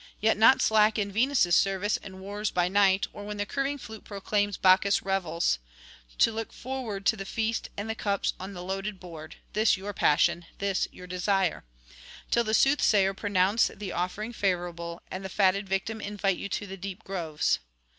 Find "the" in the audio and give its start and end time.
3.37-3.45, 7.15-7.23, 7.87-7.93, 8.53-8.63, 12.43-12.55, 13.67-13.91, 15.23-15.29, 16.65-16.77